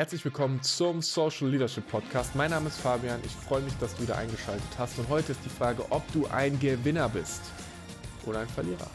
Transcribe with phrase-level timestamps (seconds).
[0.00, 2.34] Herzlich willkommen zum Social Leadership Podcast.
[2.34, 3.20] Mein Name ist Fabian.
[3.22, 4.98] Ich freue mich, dass du wieder eingeschaltet hast.
[4.98, 7.42] Und heute ist die Frage, ob du ein Gewinner bist
[8.24, 8.90] oder ein Verlierer.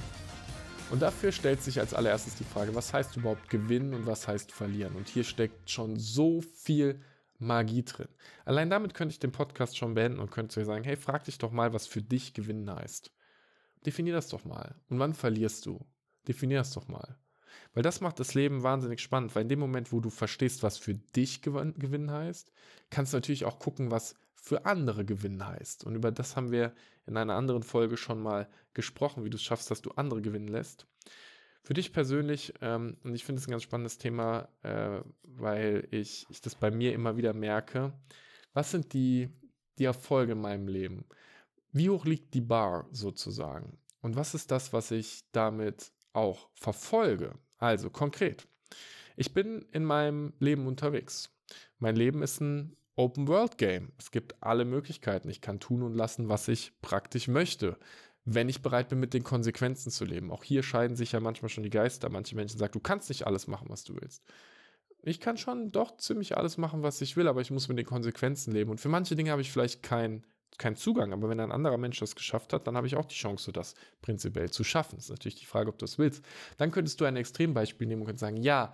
[0.89, 4.52] Und dafür stellt sich als allererstes die Frage, was heißt überhaupt gewinnen und was heißt
[4.52, 4.96] verlieren?
[4.96, 6.99] Und hier steckt schon so viel
[7.37, 8.10] Magie drin.
[8.44, 11.37] Allein damit könnte ich den Podcast schon beenden und könnte dir sagen, hey, frag dich
[11.37, 13.12] doch mal, was für dich gewinnen heißt.
[13.85, 14.74] Definier das doch mal.
[14.90, 15.85] Und wann verlierst du?
[16.27, 17.16] Definier das doch mal.
[17.73, 20.77] Weil das macht das Leben wahnsinnig spannend, weil in dem Moment, wo du verstehst, was
[20.77, 22.52] für dich gewinnen heißt,
[22.89, 25.83] kannst du natürlich auch gucken, was für andere gewinnen heißt.
[25.85, 26.73] Und über das haben wir
[27.07, 30.47] in einer anderen Folge schon mal gesprochen, wie du es schaffst, dass du andere gewinnen
[30.47, 30.85] lässt.
[31.63, 36.27] Für dich persönlich, ähm, und ich finde es ein ganz spannendes Thema, äh, weil ich,
[36.30, 37.91] ich das bei mir immer wieder merke,
[38.53, 39.30] was sind die,
[39.80, 41.05] die Erfolge in meinem Leben?
[41.72, 43.80] Wie hoch liegt die Bar sozusagen?
[44.02, 47.33] Und was ist das, was ich damit auch verfolge?
[47.58, 48.48] Also konkret.
[49.16, 51.32] Ich bin in meinem Leben unterwegs.
[51.80, 53.91] Mein Leben ist ein Open-World-Game.
[53.98, 55.30] Es gibt alle Möglichkeiten.
[55.30, 57.78] Ich kann tun und lassen, was ich praktisch möchte,
[58.23, 60.31] wenn ich bereit bin, mit den Konsequenzen zu leben.
[60.31, 62.09] Auch hier scheiden sich ja manchmal schon die Geister.
[62.09, 64.23] Manche Menschen sagen, du kannst nicht alles machen, was du willst.
[65.03, 67.86] Ich kann schon doch ziemlich alles machen, was ich will, aber ich muss mit den
[67.86, 68.72] Konsequenzen leben.
[68.72, 70.25] Und für manche Dinge habe ich vielleicht keinen
[70.58, 71.14] kein Zugang.
[71.14, 73.75] Aber wenn ein anderer Mensch das geschafft hat, dann habe ich auch die Chance, das
[74.02, 74.95] prinzipiell zu schaffen.
[74.95, 76.23] Das ist natürlich die Frage, ob du das willst.
[76.58, 78.73] Dann könntest du ein Extrembeispiel nehmen und sagen, ja,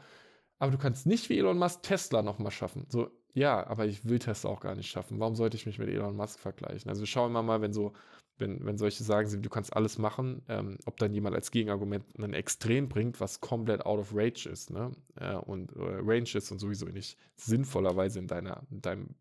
[0.60, 2.86] aber du kannst nicht wie Elon Musk Tesla nochmal schaffen.
[2.90, 5.20] So, ja, aber ich will Tesla auch gar nicht schaffen.
[5.20, 6.90] Warum sollte ich mich mit Elon Musk vergleichen?
[6.90, 7.94] Also schauen wir mal, wenn so,
[8.38, 12.34] wenn, wenn solche sagen, du kannst alles machen, ähm, ob dann jemand als Gegenargument ein
[12.34, 14.92] Extrem bringt, was komplett out of range ist, ne?
[15.16, 19.16] Äh, und äh, Range ist und sowieso nicht sinnvollerweise in deiner, in deinem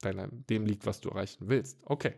[0.00, 1.78] deiner, dem liegt, was du erreichen willst.
[1.84, 2.14] Okay.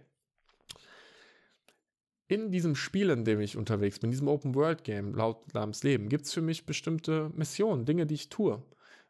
[2.29, 6.27] In diesem Spiel, in dem ich unterwegs bin, in diesem Open-World-Game, laut namens Leben, gibt
[6.27, 8.63] es für mich bestimmte Missionen, Dinge, die ich tue.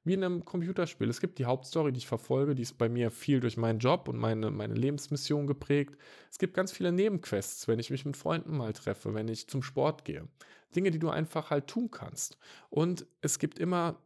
[0.02, 1.10] Wie in einem Computerspiel.
[1.10, 4.08] Es gibt die Hauptstory, die ich verfolge, die ist bei mir viel durch meinen Job
[4.08, 5.98] und meine, meine Lebensmission geprägt.
[6.30, 9.62] Es gibt ganz viele Nebenquests, wenn ich mich mit Freunden mal treffe, wenn ich zum
[9.62, 10.26] Sport gehe.
[10.74, 12.38] Dinge, die du einfach halt tun kannst.
[12.70, 14.00] Und es gibt immer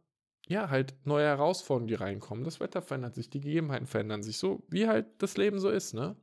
[0.47, 2.43] ja, halt neue Herausforderungen, die reinkommen.
[2.43, 5.93] Das Wetter verändert sich, die Gegebenheiten verändern sich, so wie halt das Leben so ist,
[5.93, 6.15] ne?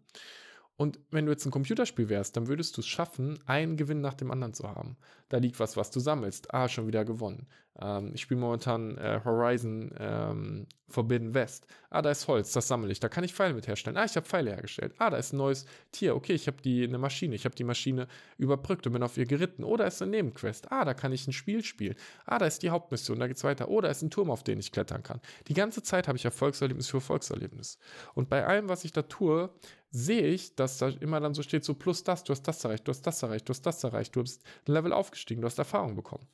[0.76, 4.14] Und wenn du jetzt ein Computerspiel wärst, dann würdest du es schaffen, einen Gewinn nach
[4.14, 4.96] dem anderen zu haben.
[5.28, 6.52] Da liegt was, was du sammelst.
[6.52, 7.46] Ah, schon wieder gewonnen.
[7.80, 11.66] Ähm, ich spiele momentan äh, Horizon ähm, Forbidden West.
[11.88, 13.00] Ah, da ist Holz, das sammle ich.
[13.00, 13.96] Da kann ich Pfeile mit herstellen.
[13.96, 14.94] Ah, ich habe Pfeile hergestellt.
[14.98, 16.14] Ah, da ist ein neues Tier.
[16.14, 17.34] Okay, ich habe die eine Maschine.
[17.34, 19.64] Ich habe die Maschine überbrückt und bin auf ihr geritten.
[19.64, 20.70] Oh, da ist eine Nebenquest.
[20.70, 21.94] Ah, da kann ich ein Spiel spielen.
[22.26, 23.18] Ah, da ist die Hauptmission.
[23.18, 23.68] Da geht's weiter.
[23.68, 25.20] Oh, da ist ein Turm, auf den ich klettern kann.
[25.48, 27.78] Die ganze Zeit habe ich Erfolgserlebnis für Erfolgserlebnis.
[28.14, 29.50] Und bei allem, was ich da tue,
[29.92, 32.88] sehe ich, dass da immer dann so steht, so plus das, du hast das erreicht,
[32.88, 35.58] du hast das erreicht, du hast das erreicht, du bist ein Level aufgestiegen, du hast
[35.58, 36.26] Erfahrung bekommen.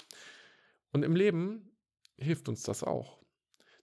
[0.92, 1.70] Und im Leben
[2.16, 3.18] hilft uns das auch.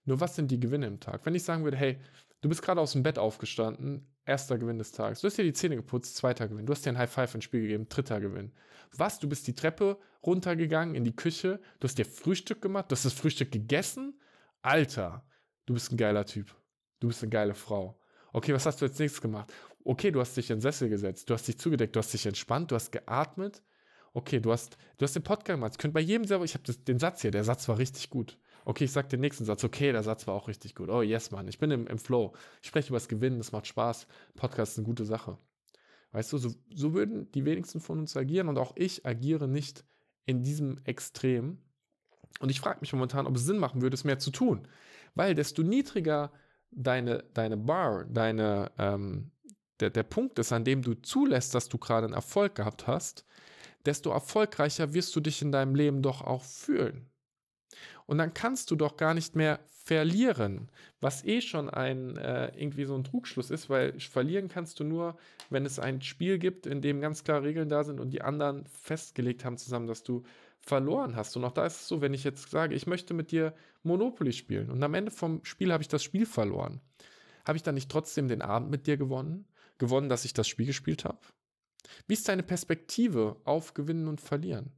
[0.04, 1.26] Nur was sind die Gewinne im Tag?
[1.26, 1.98] Wenn ich sagen würde, hey,
[2.40, 5.20] du bist gerade aus dem Bett aufgestanden, erster Gewinn des Tages.
[5.20, 6.64] Du hast dir die Zähne geputzt, zweiter Gewinn.
[6.64, 8.52] Du hast dir ein High Five ins Spiel gegeben, dritter Gewinn.
[8.96, 9.18] Was?
[9.18, 13.04] Du bist die Treppe runtergegangen in die Küche, du hast dir Frühstück gemacht, du hast
[13.04, 14.18] das Frühstück gegessen.
[14.62, 15.24] Alter,
[15.66, 16.54] du bist ein geiler Typ.
[17.00, 18.00] Du bist eine geile Frau.
[18.36, 19.52] Okay, was hast du als nächstes gemacht?
[19.82, 22.26] Okay, du hast dich in den Sessel gesetzt, du hast dich zugedeckt, du hast dich
[22.26, 23.62] entspannt, du hast geatmet,
[24.16, 25.72] Okay, du hast, du hast den Podcast gemacht.
[25.72, 28.38] Ich könnte bei jedem selber, ich habe den Satz hier, der Satz war richtig gut.
[28.64, 29.62] Okay, ich sage den nächsten Satz.
[29.62, 30.88] Okay, der Satz war auch richtig gut.
[30.88, 31.46] Oh, yes, Mann.
[31.48, 32.32] Ich bin im, im Flow.
[32.62, 34.06] Ich spreche über das Gewinnen, das macht Spaß.
[34.34, 35.36] Podcast ist eine gute Sache.
[36.12, 39.84] Weißt du, so, so würden die wenigsten von uns agieren und auch ich agiere nicht
[40.24, 41.58] in diesem Extrem.
[42.40, 44.66] Und ich frage mich momentan, ob es Sinn machen würde, es mehr zu tun.
[45.14, 46.32] Weil desto niedriger
[46.76, 49.32] deine, deine Bar, deine, ähm,
[49.80, 53.24] der, der Punkt ist, an dem du zulässt, dass du gerade einen Erfolg gehabt hast,
[53.84, 57.10] desto erfolgreicher wirst du dich in deinem Leben doch auch fühlen.
[58.06, 60.70] Und dann kannst du doch gar nicht mehr verlieren,
[61.00, 65.16] was eh schon ein äh, irgendwie so ein Trugschluss ist, weil verlieren kannst du nur,
[65.50, 68.66] wenn es ein Spiel gibt, in dem ganz klare Regeln da sind und die anderen
[68.66, 70.24] festgelegt haben zusammen, dass du
[70.66, 71.36] verloren hast.
[71.36, 73.54] Und auch da ist es so, wenn ich jetzt sage, ich möchte mit dir
[73.84, 76.80] Monopoly spielen und am Ende vom Spiel habe ich das Spiel verloren,
[77.46, 79.46] habe ich dann nicht trotzdem den Abend mit dir gewonnen?
[79.78, 81.18] Gewonnen, dass ich das Spiel gespielt habe?
[82.08, 84.72] Wie ist deine Perspektive auf Gewinnen und Verlieren?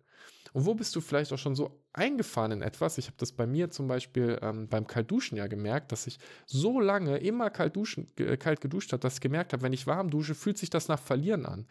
[0.53, 2.99] Und wo bist du vielleicht auch schon so eingefahren in etwas?
[2.99, 6.81] Ich habe das bei mir zum Beispiel ähm, beim Kaltduschen ja gemerkt, dass ich so
[6.81, 10.11] lange immer kalt, duschen, äh, kalt geduscht habe, dass ich gemerkt habe, wenn ich warm
[10.11, 11.67] dusche, fühlt sich das nach Verlieren an.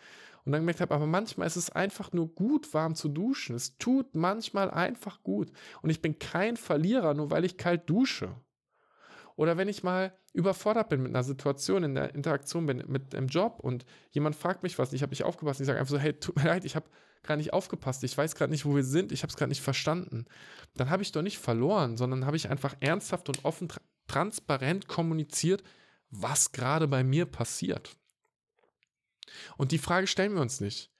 [0.47, 3.53] Und dann gemerkt habe, aber manchmal ist es einfach nur gut, warm zu duschen.
[3.53, 5.51] Es tut manchmal einfach gut.
[5.81, 8.33] Und ich bin kein Verlierer, nur weil ich kalt dusche.
[9.35, 13.27] Oder wenn ich mal überfordert bin mit einer Situation, in der Interaktion bin mit einem
[13.27, 16.13] Job und jemand fragt mich was, ich habe nicht aufgepasst, ich sage einfach so, hey,
[16.13, 16.89] tut mir leid, ich habe
[17.23, 19.61] gerade nicht aufgepasst, ich weiß gerade nicht, wo wir sind, ich habe es gerade nicht
[19.61, 20.27] verstanden.
[20.75, 23.67] Dann habe ich doch nicht verloren, sondern habe ich einfach ernsthaft und offen
[24.07, 25.61] transparent kommuniziert,
[26.09, 27.97] was gerade bei mir passiert.
[29.57, 30.91] Und die Frage stellen wir uns nicht.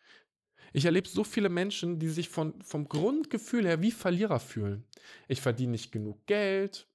[0.74, 4.86] Ich erlebe so viele Menschen, die sich von, vom Grundgefühl her wie Verlierer fühlen.
[5.28, 6.88] Ich verdiene nicht genug Geld,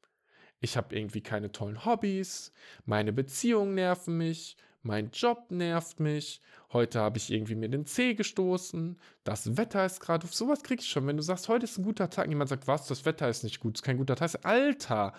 [0.61, 2.52] ich habe irgendwie keine tollen Hobbys,
[2.84, 6.40] meine Beziehungen nerven mich, mein Job nervt mich,
[6.73, 10.88] heute habe ich irgendwie mir den Zeh gestoßen, das Wetter ist gerade, sowas kriege ich
[10.88, 11.06] schon.
[11.06, 13.61] Wenn du sagst, heute ist ein guter Tag, jemand sagt, was, das Wetter ist nicht
[13.61, 14.44] gut, ist kein guter Tag.
[14.44, 15.14] Alter,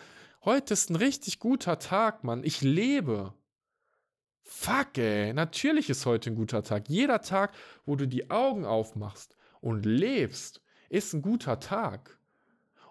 [0.46, 3.34] heute ist ein richtig guter Tag, Mann, ich lebe.
[4.44, 6.90] Fuck, ey, natürlich ist heute ein guter Tag.
[6.90, 7.54] Jeder Tag,
[7.86, 12.20] wo du die Augen aufmachst und lebst, ist ein guter Tag.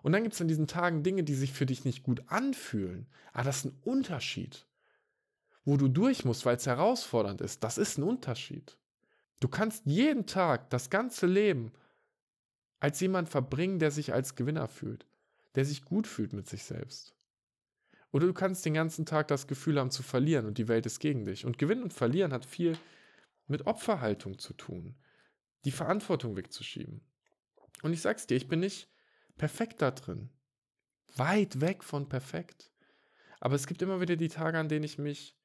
[0.02, 3.06] Und dann gibt es an diesen Tagen Dinge, die sich für dich nicht gut anfühlen.
[3.32, 4.66] Aber das ist ein Unterschied.
[5.64, 8.76] Wo du durch musst, weil es herausfordernd ist, das ist ein Unterschied.
[9.38, 11.72] Du kannst jeden Tag das ganze Leben
[12.80, 15.06] als jemand verbringen, der sich als Gewinner fühlt,
[15.54, 17.14] der sich gut fühlt mit sich selbst.
[18.12, 21.00] Oder du kannst den ganzen Tag das Gefühl haben zu verlieren und die Welt ist
[21.00, 21.46] gegen dich.
[21.46, 22.76] Und Gewinnen und Verlieren hat viel
[23.46, 24.94] mit Opferhaltung zu tun,
[25.64, 27.00] die Verantwortung wegzuschieben.
[27.82, 28.88] Und ich sag's dir, ich bin nicht
[29.38, 30.30] perfekt da drin.
[31.16, 32.70] Weit weg von perfekt.
[33.40, 35.36] Aber es gibt immer wieder die Tage, an denen ich mich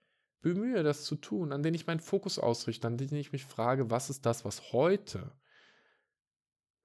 [0.41, 3.89] bemühe, das zu tun, an denen ich meinen Fokus ausrichte, an denen ich mich frage,
[3.89, 5.31] was ist das, was heute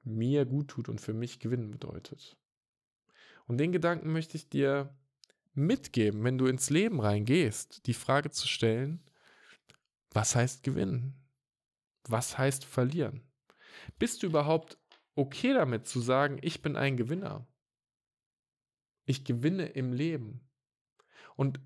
[0.04, 2.38] mir gut tut und für mich Gewinnen bedeutet.
[3.46, 4.96] Und den Gedanken möchte ich dir
[5.54, 9.02] mitgeben, wenn du ins Leben reingehst, die Frage zu stellen,
[10.10, 11.14] was heißt gewinnen?
[12.08, 13.22] Was heißt verlieren?
[13.98, 14.78] Bist du überhaupt
[15.14, 17.46] okay damit zu sagen, ich bin ein Gewinner?
[19.04, 20.40] Ich gewinne im Leben.
[21.36, 21.60] Und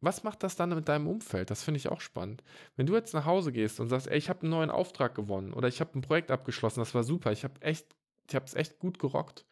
[0.00, 1.50] was macht das dann mit deinem Umfeld?
[1.50, 2.44] Das finde ich auch spannend.
[2.76, 5.52] Wenn du jetzt nach Hause gehst und sagst, ey, ich habe einen neuen Auftrag gewonnen
[5.52, 7.96] oder ich habe ein Projekt abgeschlossen, das war super, ich habe echt,
[8.28, 9.46] ich habe es echt gut gerockt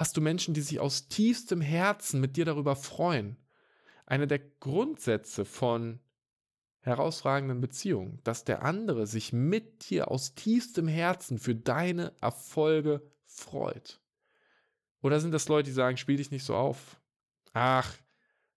[0.00, 3.36] hast du Menschen, die sich aus tiefstem Herzen mit dir darüber freuen.
[4.06, 6.00] Einer der Grundsätze von
[6.80, 14.00] herausragenden Beziehungen, dass der andere sich mit dir aus tiefstem Herzen für deine Erfolge freut.
[15.02, 16.98] Oder sind das Leute, die sagen, spiel dich nicht so auf?
[17.52, 17.94] Ach,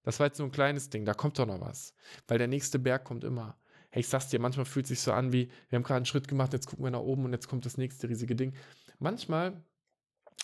[0.04, 1.94] das war jetzt so ein kleines Ding, da kommt doch noch was.
[2.26, 3.58] Weil der nächste Berg kommt immer.
[3.90, 6.30] Hey, ich sag's dir, manchmal fühlt sich so an wie, wir haben gerade einen Schritt
[6.30, 8.56] gemacht, jetzt gucken wir nach oben und jetzt kommt das nächste riesige Ding.
[8.98, 9.62] Manchmal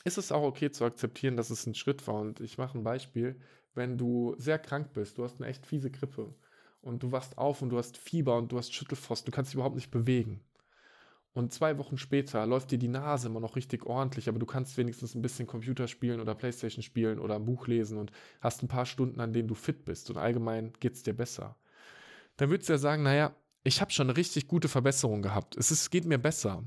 [0.03, 2.15] ist es auch okay zu akzeptieren, dass es ein Schritt war.
[2.15, 3.39] Und ich mache ein Beispiel.
[3.75, 6.33] Wenn du sehr krank bist, du hast eine echt fiese Grippe
[6.81, 9.55] und du wachst auf und du hast Fieber und du hast Schüttelfrost, du kannst dich
[9.55, 10.41] überhaupt nicht bewegen.
[11.33, 14.77] Und zwei Wochen später läuft dir die Nase immer noch richtig ordentlich, aber du kannst
[14.77, 18.11] wenigstens ein bisschen Computer spielen oder Playstation spielen oder ein Buch lesen und
[18.41, 21.55] hast ein paar Stunden, an denen du fit bist und allgemein geht es dir besser.
[22.37, 25.55] Dann würdest du ja sagen, naja, ich habe schon eine richtig gute Verbesserung gehabt.
[25.55, 26.63] Es ist, geht mir besser.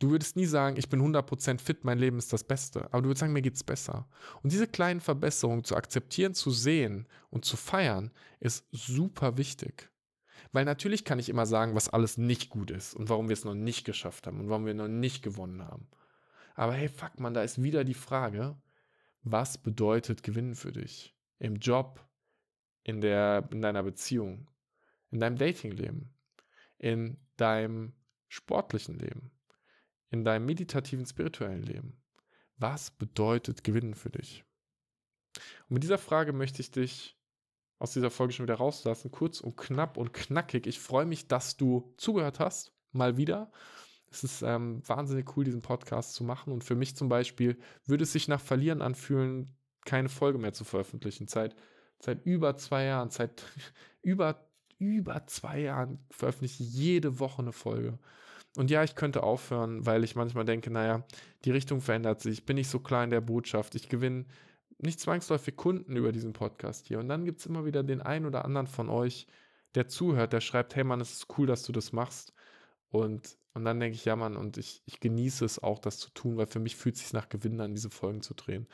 [0.00, 2.86] Du würdest nie sagen, ich bin 100% fit, mein Leben ist das Beste.
[2.86, 4.08] Aber du würdest sagen, mir geht es besser.
[4.42, 8.10] Und diese kleinen Verbesserungen zu akzeptieren, zu sehen und zu feiern,
[8.40, 9.90] ist super wichtig.
[10.52, 13.44] Weil natürlich kann ich immer sagen, was alles nicht gut ist und warum wir es
[13.44, 15.86] noch nicht geschafft haben und warum wir noch nicht gewonnen haben.
[16.54, 18.56] Aber hey, fuck man, da ist wieder die Frage,
[19.22, 21.14] was bedeutet Gewinnen für dich?
[21.38, 22.08] Im Job,
[22.84, 24.48] in, der, in deiner Beziehung,
[25.10, 26.14] in deinem Datingleben,
[26.78, 27.92] in deinem
[28.28, 29.30] sportlichen Leben
[30.10, 32.00] in deinem meditativen, spirituellen Leben?
[32.56, 34.44] Was bedeutet Gewinnen für dich?
[35.68, 37.16] Und mit dieser Frage möchte ich dich
[37.78, 39.10] aus dieser Folge schon wieder rauslassen.
[39.10, 40.66] Kurz und knapp und knackig.
[40.66, 42.72] Ich freue mich, dass du zugehört hast.
[42.92, 43.50] Mal wieder.
[44.10, 46.52] Es ist ähm, wahnsinnig cool, diesen Podcast zu machen.
[46.52, 50.64] Und für mich zum Beispiel würde es sich nach Verlieren anfühlen, keine Folge mehr zu
[50.64, 51.28] veröffentlichen.
[51.28, 51.56] Seit,
[52.00, 53.44] seit über zwei Jahren, seit
[54.02, 54.46] über,
[54.78, 57.98] über zwei Jahren veröffentliche ich jede Woche eine Folge.
[58.56, 61.04] Und ja, ich könnte aufhören, weil ich manchmal denke, naja,
[61.44, 64.24] die Richtung verändert sich, ich bin nicht so klar in der Botschaft, ich gewinne
[64.78, 66.98] nicht zwangsläufig Kunden über diesen Podcast hier.
[66.98, 69.26] Und dann gibt es immer wieder den einen oder anderen von euch,
[69.74, 72.32] der zuhört, der schreibt, hey Mann, es ist cool, dass du das machst.
[72.90, 76.10] Und, und dann denke ich, ja Mann, und ich, ich genieße es auch, das zu
[76.10, 78.66] tun, weil für mich fühlt es sich nach Gewinnen an, diese Folgen zu drehen,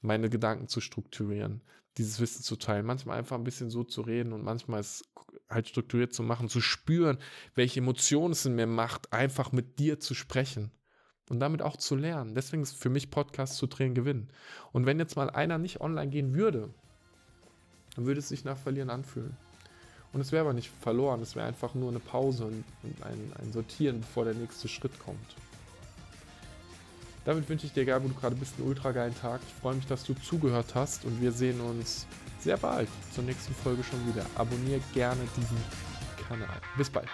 [0.00, 1.62] meine Gedanken zu strukturieren,
[1.96, 5.04] dieses Wissen zu teilen, manchmal einfach ein bisschen so zu reden und manchmal es
[5.52, 7.18] halt strukturiert zu machen, zu spüren,
[7.54, 10.70] welche Emotionen es in mir macht, einfach mit dir zu sprechen
[11.28, 12.34] und damit auch zu lernen.
[12.34, 14.28] Deswegen ist für mich Podcast zu drehen Gewinn.
[14.72, 16.68] Und wenn jetzt mal einer nicht online gehen würde,
[17.96, 19.36] dann würde es sich nach Verlieren anfühlen.
[20.12, 22.64] Und es wäre aber nicht verloren, es wäre einfach nur eine Pause und,
[23.02, 25.36] ein, ein Sortieren, bevor der nächste Schritt kommt.
[27.24, 29.40] Damit wünsche ich dir, egal wo du gerade bist, einen ultra geilen Tag.
[29.46, 32.06] Ich freue mich, dass du zugehört hast und wir sehen uns
[32.42, 34.26] sehr bald zur nächsten Folge schon wieder.
[34.34, 35.56] Abonniere gerne diesen
[36.28, 36.60] Kanal.
[36.76, 37.08] Bis bald.